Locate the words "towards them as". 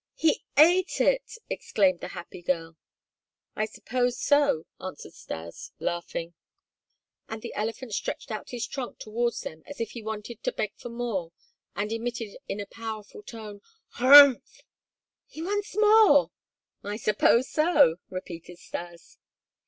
8.97-9.79